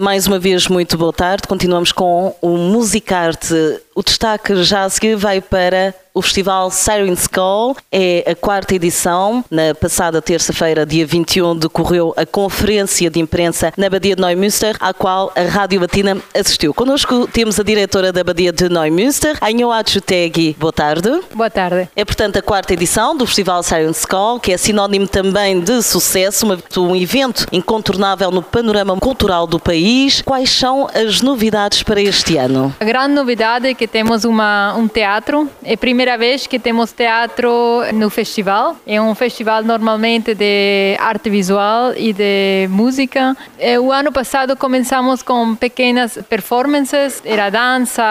[0.00, 1.46] Mais uma vez, muito boa tarde.
[1.46, 3.54] Continuamos com o Musicarte.
[4.00, 7.76] O destaque já a seguir vai para o Festival Siren Skull.
[7.92, 9.44] É a quarta edição.
[9.50, 14.92] Na passada terça-feira, dia 21, decorreu a conferência de imprensa na Badia de Neumünster, à
[14.92, 16.74] qual a Rádio Batina assistiu.
[16.74, 20.56] Connosco temos a diretora da Badia de Neumünster, Anhoa Chutegui.
[20.58, 21.20] Boa tarde.
[21.34, 21.88] Boa tarde.
[21.94, 26.46] É, portanto, a quarta edição do Festival Siren Skull, que é sinónimo também de sucesso,
[26.78, 30.22] um evento incontornável no panorama cultural do país.
[30.22, 32.74] Quais são as novidades para este ano?
[32.80, 35.48] A grande novidade é que temos uma, um teatro.
[35.64, 38.76] É a primeira vez que temos teatro no festival.
[38.86, 43.36] É um festival normalmente de arte visual e de música.
[43.58, 48.02] É, o ano passado começamos com pequenas performances, era dança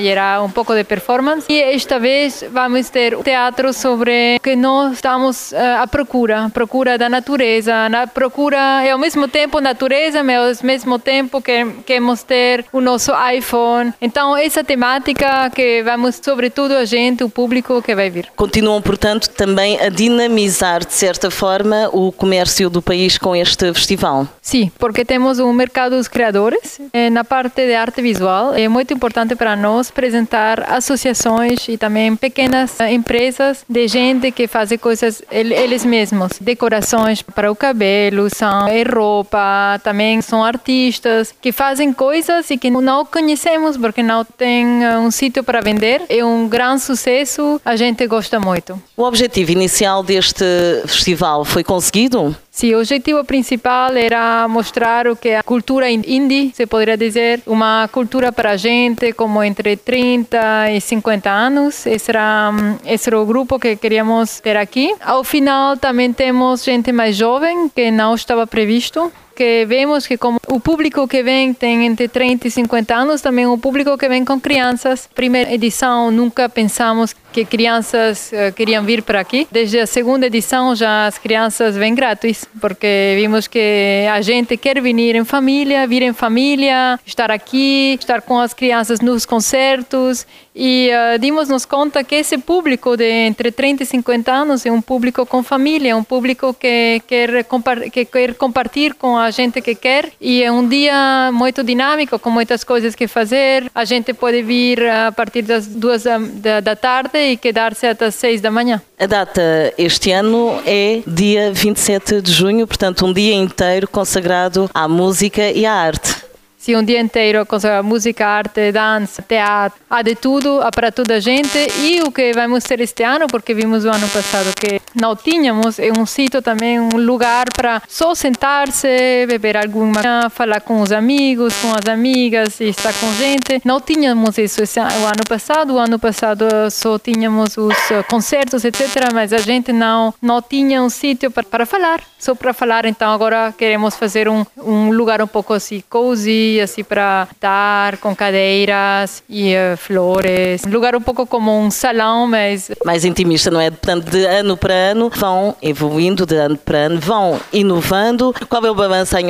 [0.00, 1.46] e era um pouco de performance.
[1.48, 7.08] E esta vez vamos ter teatro sobre que nós estamos eh, à procura, procura da
[7.08, 12.64] natureza, na procura é ao mesmo tempo natureza, mas ao mesmo tempo que queremos ter
[12.72, 13.92] o nosso iPhone.
[14.00, 18.28] Então essa temática que vamos, sobretudo a gente, o público que vai vir.
[18.36, 24.26] Continuam, portanto, também a dinamizar, de certa forma, o comércio do país com este festival?
[24.40, 26.80] Sim, porque temos um mercado dos criadores.
[26.92, 32.14] Eh, na parte de arte visual, é muito importante para nós apresentar associações e também
[32.16, 36.32] pequenas eh, empresas de gente que faz coisas eles mesmos.
[36.40, 42.70] Decorações para o cabelo, são é roupa, também são artistas que fazem coisas e que
[42.70, 46.02] não conhecemos porque não tem eh, um sítio para vender.
[46.08, 48.80] É um grande sucesso, a gente gosta muito.
[48.96, 50.44] O objetivo inicial deste
[50.86, 52.36] festival foi conseguido?
[52.50, 57.40] Sim, o objetivo principal era mostrar o que é a cultura indie, se poderia dizer,
[57.46, 61.86] uma cultura para a gente como entre 30 e 50 anos.
[61.86, 62.50] Esse era,
[62.84, 64.92] esse era o grupo que queríamos ter aqui.
[65.00, 70.40] Ao final também temos gente mais jovem que não estava previsto que vemos que como
[70.48, 74.24] o público que vem tem entre 30 e 50 anos, também o público que vem
[74.24, 75.08] com crianças.
[75.14, 79.46] Primeira edição, nunca pensamos que crianças uh, queriam vir para aqui.
[79.52, 84.82] Desde a segunda edição já as crianças vêm grátis, porque vimos que a gente quer
[84.82, 90.26] vir em família, vir em família, estar aqui, estar com as crianças nos concertos
[90.60, 94.82] e uh, dimos-nos conta que esse público de entre 30 e 50 anos é um
[94.82, 97.44] público com família, um público que quer,
[97.92, 102.28] que quer compartilhar com a gente que quer e é um dia muito dinâmico, com
[102.28, 103.70] muitas coisas que fazer.
[103.72, 108.16] A gente pode vir a partir das duas da, da tarde e quedar-se até as
[108.16, 108.82] seis da manhã.
[108.98, 114.88] A data este ano é dia 27 de junho, portanto um dia inteiro consagrado à
[114.88, 116.17] música e à arte.
[116.58, 121.20] Sim, um dia inteiro com música, arte, dança, teatro, há de tudo para toda a
[121.20, 125.14] gente e o que vamos ter este ano, porque vimos o ano passado que não
[125.14, 128.88] tínhamos, é um sítio também, um lugar para só sentar-se,
[129.28, 133.62] beber alguma falar com os amigos, com as amigas e estar com gente.
[133.64, 137.76] Não tínhamos isso esse, o ano passado, o ano passado só tínhamos os
[138.10, 142.52] concertos, etc., mas a gente não, não tinha um sítio para, para falar, só para
[142.52, 147.96] falar, então agora queremos fazer um, um lugar um pouco assim cozy, assim para estar
[147.98, 150.62] com cadeiras e uh, flores.
[150.66, 153.70] Um lugar um pouco como um salão, mas mais intimista, não é?
[153.70, 158.34] Portanto, de ano para ano vão evoluindo, de ano para ano vão inovando.
[158.48, 159.20] Qual é o balanço a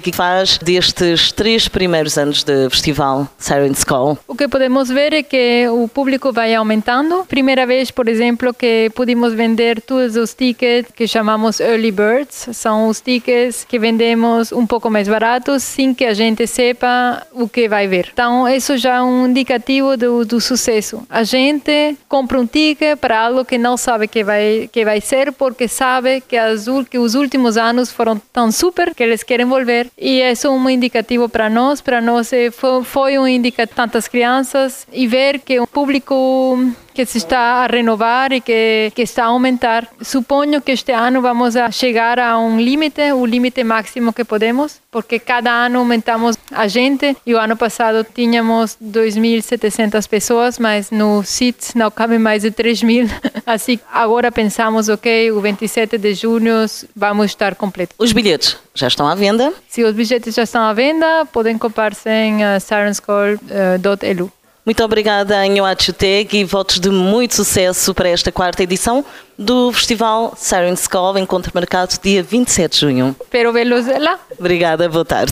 [0.00, 4.18] que faz destes três primeiros anos de festival Siren School?
[4.26, 7.24] O que podemos ver é que o público vai aumentando.
[7.28, 12.48] Primeira vez, por exemplo, que pudimos vender todos os tickets que chamamos Early Birds.
[12.52, 17.26] São os tickets que vendemos um pouco mais baratos, sem que a gente se sepa
[17.32, 18.10] o que vai ver.
[18.12, 21.04] Então, isso já é um indicativo do, do sucesso.
[21.10, 25.32] A gente compra um ticket para algo que não sabe que vai, que vai ser,
[25.32, 29.90] porque sabe que, as, que os últimos anos foram tão super que eles querem volver.
[29.98, 31.80] E isso é um indicativo para nós.
[31.80, 36.58] Para nós foi, foi um indicativo tantas crianças e ver que o público
[36.94, 39.88] que se está a renovar e que, que está a aumentar.
[40.00, 44.80] Suponho que este ano vamos a chegar a um limite, o limite máximo que podemos,
[44.90, 51.22] porque cada ano aumentamos a gente e o ano passado tínhamos 2.700 pessoas, mas no
[51.22, 53.08] SIT não cabe mais de 3.000.
[53.46, 57.94] Assim, agora pensamos, ok, o 27 de junho vamos estar completo.
[57.98, 59.52] Os bilhetes já estão à venda?
[59.68, 64.30] Se os bilhetes já estão à venda, podem comprar-se em uh, sirenscore.elu.
[64.64, 69.04] Muito obrigada, Anho Achuteg, e votos de muito sucesso para esta quarta edição
[69.36, 73.16] do Festival Siren School, encontro marcado dia 27 de junho.
[73.20, 74.20] Espero vê-los lá.
[74.38, 75.30] Obrigada, boa tarde.